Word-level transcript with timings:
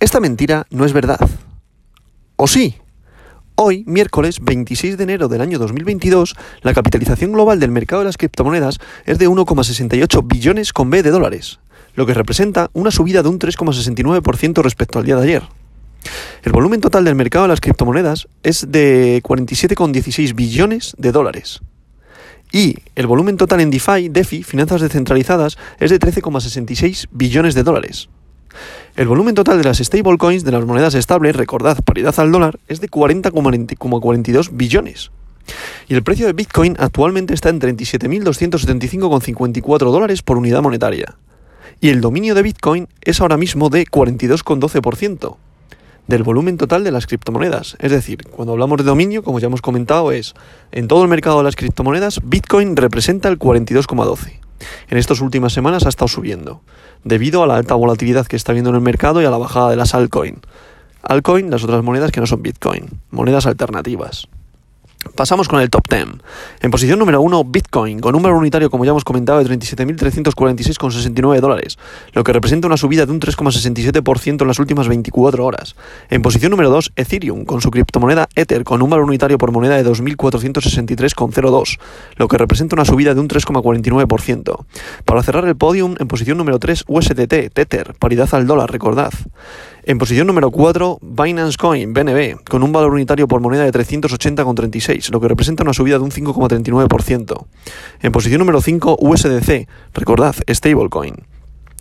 Esta 0.00 0.18
mentira 0.18 0.66
no 0.70 0.86
es 0.86 0.94
verdad. 0.94 1.20
¿O 2.36 2.46
sí? 2.46 2.76
Hoy, 3.54 3.84
miércoles 3.86 4.38
26 4.40 4.96
de 4.96 5.04
enero 5.04 5.28
del 5.28 5.42
año 5.42 5.58
2022, 5.58 6.36
la 6.62 6.72
capitalización 6.72 7.32
global 7.32 7.60
del 7.60 7.70
mercado 7.70 8.00
de 8.00 8.06
las 8.06 8.16
criptomonedas 8.16 8.78
es 9.04 9.18
de 9.18 9.28
1,68 9.28 10.26
billones 10.26 10.72
con 10.72 10.88
B 10.88 11.02
de 11.02 11.10
dólares, 11.10 11.60
lo 11.96 12.06
que 12.06 12.14
representa 12.14 12.70
una 12.72 12.90
subida 12.90 13.22
de 13.22 13.28
un 13.28 13.38
3,69% 13.38 14.62
respecto 14.62 14.98
al 14.98 15.04
día 15.04 15.16
de 15.16 15.22
ayer. 15.24 15.42
El 16.44 16.52
volumen 16.52 16.80
total 16.80 17.04
del 17.04 17.14
mercado 17.14 17.44
de 17.44 17.50
las 17.50 17.60
criptomonedas 17.60 18.26
es 18.42 18.72
de 18.72 19.20
47,16 19.22 20.34
billones 20.34 20.94
de 20.96 21.12
dólares. 21.12 21.60
Y 22.52 22.76
el 22.94 23.06
volumen 23.06 23.36
total 23.36 23.60
en 23.60 23.70
DeFi, 23.70 24.08
DeFi, 24.08 24.44
finanzas 24.44 24.80
descentralizadas, 24.80 25.58
es 25.78 25.90
de 25.90 26.00
13,66 26.00 27.08
billones 27.12 27.54
de 27.54 27.64
dólares. 27.64 28.08
El 28.96 29.08
volumen 29.08 29.34
total 29.34 29.58
de 29.58 29.64
las 29.64 29.78
stablecoins, 29.78 30.44
de 30.44 30.52
las 30.52 30.64
monedas 30.64 30.94
estables, 30.94 31.36
recordad, 31.36 31.78
paridad 31.84 32.18
al 32.18 32.32
dólar, 32.32 32.58
es 32.68 32.80
de 32.80 32.88
40,42 32.88 34.48
billones. 34.52 35.10
Y 35.88 35.94
el 35.94 36.02
precio 36.02 36.26
de 36.26 36.32
Bitcoin 36.32 36.76
actualmente 36.78 37.34
está 37.34 37.48
en 37.48 37.60
37.275,54 37.60 39.78
dólares 39.90 40.22
por 40.22 40.36
unidad 40.36 40.62
monetaria. 40.62 41.16
Y 41.80 41.88
el 41.88 42.00
dominio 42.00 42.34
de 42.34 42.42
Bitcoin 42.42 42.88
es 43.02 43.20
ahora 43.20 43.36
mismo 43.36 43.70
de 43.70 43.86
42,12% 43.86 45.36
del 46.06 46.22
volumen 46.24 46.58
total 46.58 46.84
de 46.84 46.90
las 46.90 47.06
criptomonedas. 47.06 47.76
Es 47.78 47.92
decir, 47.92 48.26
cuando 48.28 48.52
hablamos 48.52 48.78
de 48.78 48.84
dominio, 48.84 49.22
como 49.22 49.38
ya 49.38 49.46
hemos 49.46 49.62
comentado, 49.62 50.12
es 50.12 50.34
en 50.72 50.88
todo 50.88 51.02
el 51.02 51.08
mercado 51.08 51.38
de 51.38 51.44
las 51.44 51.56
criptomonedas, 51.56 52.20
Bitcoin 52.24 52.76
representa 52.76 53.28
el 53.28 53.38
42,12. 53.38 54.39
En 54.88 54.98
estas 54.98 55.20
últimas 55.20 55.52
semanas 55.52 55.86
ha 55.86 55.88
estado 55.88 56.08
subiendo, 56.08 56.62
debido 57.04 57.42
a 57.42 57.46
la 57.46 57.56
alta 57.56 57.74
volatilidad 57.74 58.26
que 58.26 58.36
está 58.36 58.52
viendo 58.52 58.70
en 58.70 58.76
el 58.76 58.82
mercado 58.82 59.22
y 59.22 59.24
a 59.24 59.30
la 59.30 59.38
bajada 59.38 59.70
de 59.70 59.76
las 59.76 59.94
altcoin. 59.94 60.40
Altcoin, 61.02 61.50
las 61.50 61.64
otras 61.64 61.82
monedas 61.82 62.12
que 62.12 62.20
no 62.20 62.26
son 62.26 62.42
Bitcoin, 62.42 62.88
monedas 63.10 63.46
alternativas. 63.46 64.28
Pasamos 65.14 65.48
con 65.48 65.60
el 65.60 65.70
top 65.70 65.82
10. 65.88 66.08
En 66.60 66.70
posición 66.70 66.98
número 66.98 67.22
1, 67.22 67.44
Bitcoin, 67.44 68.00
con 68.00 68.14
un 68.14 68.22
valor 68.22 68.36
unitario, 68.36 68.68
como 68.70 68.84
ya 68.84 68.90
hemos 68.90 69.04
comentado, 69.04 69.42
de 69.42 69.46
37.346,69 69.46 71.40
dólares, 71.40 71.78
lo 72.12 72.22
que 72.22 72.34
representa 72.34 72.66
una 72.66 72.76
subida 72.76 73.06
de 73.06 73.12
un 73.12 73.18
3,67% 73.18 74.42
en 74.42 74.46
las 74.46 74.58
últimas 74.58 74.88
24 74.88 75.44
horas. 75.44 75.74
En 76.10 76.20
posición 76.20 76.50
número 76.50 76.68
2, 76.68 76.92
Ethereum, 76.96 77.46
con 77.46 77.62
su 77.62 77.70
criptomoneda 77.70 78.28
Ether, 78.34 78.62
con 78.62 78.82
un 78.82 78.90
valor 78.90 79.06
unitario 79.06 79.38
por 79.38 79.52
moneda 79.52 79.76
de 79.76 79.86
2.463,02, 79.86 81.78
lo 82.16 82.28
que 82.28 82.36
representa 82.36 82.76
una 82.76 82.84
subida 82.84 83.14
de 83.14 83.20
un 83.20 83.28
3,49%. 83.28 84.66
Para 85.06 85.22
cerrar 85.22 85.46
el 85.46 85.56
podium, 85.56 85.94
en 85.98 86.08
posición 86.08 86.36
número 86.36 86.58
3, 86.58 86.84
USDT, 86.86 87.50
Tether, 87.54 87.94
paridad 87.98 88.28
al 88.32 88.46
dólar, 88.46 88.70
recordad. 88.70 89.12
En 89.82 89.96
posición 89.98 90.26
número 90.26 90.50
4, 90.50 90.98
Binance 91.00 91.56
Coin, 91.56 91.94
BNB, 91.94 92.44
con 92.44 92.62
un 92.62 92.70
valor 92.70 92.92
unitario 92.92 93.26
por 93.26 93.40
moneda 93.40 93.64
de 93.64 93.72
380,36, 93.72 95.10
lo 95.10 95.20
que 95.20 95.28
representa 95.28 95.62
una 95.62 95.72
subida 95.72 95.96
de 95.98 96.04
un 96.04 96.10
5,39%. 96.10 97.46
En 98.02 98.12
posición 98.12 98.40
número 98.40 98.60
5, 98.60 98.98
USDC, 99.00 99.68
recordad, 99.94 100.34
Stablecoin, 100.46 101.14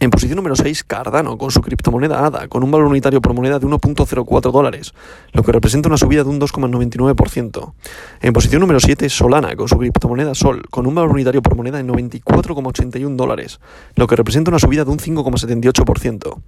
en 0.00 0.08
posición 0.08 0.36
número 0.36 0.56
6, 0.56 0.84
Cardano, 0.84 1.36
con 1.36 1.50
su 1.50 1.60
criptomoneda 1.60 2.24
ADA, 2.24 2.48
con 2.48 2.64
un 2.64 2.70
valor 2.70 2.86
unitario 2.86 3.20
por 3.20 3.34
moneda 3.34 3.58
de 3.58 3.66
1.04 3.66 4.50
dólares, 4.50 4.94
lo 5.32 5.42
que 5.42 5.52
representa 5.52 5.88
una 5.88 5.98
subida 5.98 6.24
de 6.24 6.30
un 6.30 6.40
2,99%. 6.40 7.74
En 8.22 8.32
posición 8.32 8.60
número 8.60 8.80
7, 8.80 9.10
Solana, 9.10 9.54
con 9.56 9.68
su 9.68 9.76
criptomoneda 9.76 10.34
Sol, 10.34 10.62
con 10.70 10.86
un 10.86 10.94
valor 10.94 11.10
unitario 11.10 11.42
por 11.42 11.54
moneda 11.54 11.76
de 11.76 11.84
94,81 11.84 13.14
dólares, 13.14 13.60
lo 13.94 14.06
que 14.06 14.16
representa 14.16 14.50
una 14.50 14.58
subida 14.58 14.86
de 14.86 14.90
un 14.90 14.98
5,78%. 14.98 16.40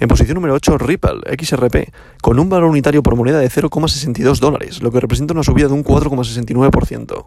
En 0.00 0.08
posición 0.08 0.34
número 0.34 0.52
8, 0.52 0.76
Ripple, 0.76 1.20
XRP, 1.38 1.90
con 2.20 2.38
un 2.38 2.50
valor 2.50 2.68
unitario 2.68 3.02
por 3.02 3.16
moneda 3.16 3.38
de 3.38 3.48
0,62 3.48 4.38
dólares, 4.38 4.82
lo 4.82 4.92
que 4.92 5.00
representa 5.00 5.32
una 5.32 5.42
subida 5.42 5.68
de 5.68 5.72
un 5.72 5.82
4,69%. 5.82 7.26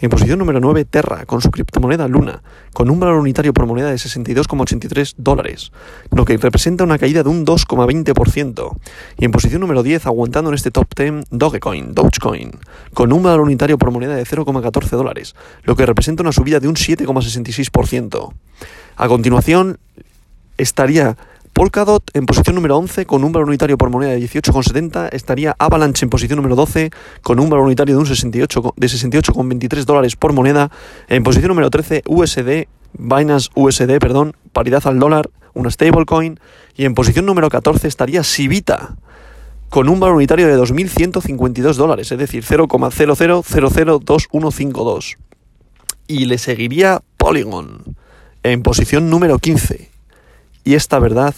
En 0.00 0.10
posición 0.10 0.38
número 0.38 0.60
9, 0.60 0.84
Terra, 0.84 1.26
con 1.26 1.40
su 1.42 1.50
criptomoneda 1.50 2.06
Luna, 2.06 2.42
con 2.72 2.88
un 2.88 3.00
valor 3.00 3.18
unitario 3.18 3.52
por 3.52 3.66
moneda 3.66 3.90
de 3.90 3.96
62,83 3.96 5.17
dólares, 5.18 5.72
lo 6.10 6.24
que 6.24 6.36
representa 6.38 6.84
una 6.84 6.98
caída 6.98 7.22
de 7.22 7.28
un 7.28 7.44
2,20%. 7.44 8.76
Y 9.18 9.24
en 9.24 9.30
posición 9.30 9.60
número 9.60 9.82
10, 9.82 10.06
aguantando 10.06 10.50
en 10.50 10.54
este 10.54 10.70
top 10.70 10.86
10, 10.96 11.26
Dogecoin, 11.30 11.92
Dogecoin, 11.94 12.52
con 12.94 13.12
un 13.12 13.22
valor 13.22 13.42
unitario 13.42 13.76
por 13.76 13.90
moneda 13.90 14.14
de 14.16 14.24
0,14 14.24 14.88
dólares, 14.90 15.34
lo 15.64 15.76
que 15.76 15.84
representa 15.84 16.22
una 16.22 16.32
subida 16.32 16.60
de 16.60 16.68
un 16.68 16.76
7,66%. 16.76 18.32
A 18.96 19.08
continuación, 19.08 19.78
estaría 20.56 21.16
Polkadot 21.58 22.08
en 22.14 22.24
posición 22.24 22.54
número 22.54 22.76
11 22.76 23.04
con 23.04 23.24
un 23.24 23.32
valor 23.32 23.48
unitario 23.48 23.76
por 23.76 23.90
moneda 23.90 24.12
de 24.12 24.20
18,70 24.20 25.08
estaría 25.10 25.56
Avalanche 25.58 26.04
en 26.04 26.10
posición 26.10 26.36
número 26.36 26.54
12 26.54 26.90
con 27.20 27.40
un 27.40 27.50
valor 27.50 27.66
unitario 27.66 27.96
de 27.96 28.00
un 28.00 28.06
68 28.06 28.74
de 28.76 28.86
68,23 28.86 29.84
dólares 29.84 30.14
por 30.14 30.32
moneda. 30.32 30.70
En 31.08 31.24
posición 31.24 31.48
número 31.48 31.68
13 31.68 32.04
USD 32.06 32.68
Binance 32.98 33.48
USD, 33.54 33.98
perdón, 33.98 34.36
paridad 34.52 34.86
al 34.86 34.98
dólar, 34.98 35.30
una 35.54 35.70
stablecoin 35.70 36.38
y 36.76 36.84
en 36.84 36.94
posición 36.94 37.24
número 37.26 37.48
14 37.48 37.88
estaría 37.88 38.22
Sivita 38.22 38.96
con 39.68 39.88
un 39.88 40.00
valor 40.00 40.16
unitario 40.16 40.46
de 40.46 40.56
2.152 40.56 41.74
dólares, 41.74 42.10
es 42.10 42.18
decir, 42.18 42.42
0,00002152. 42.44 45.16
Y 46.06 46.24
le 46.24 46.38
seguiría 46.38 47.02
Polygon 47.16 47.96
en 48.42 48.62
posición 48.62 49.10
número 49.10 49.38
15 49.38 49.90
y 50.64 50.74
esta 50.74 50.98
verdad 50.98 51.34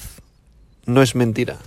no 0.86 1.02
es 1.02 1.14
mentira. 1.14 1.58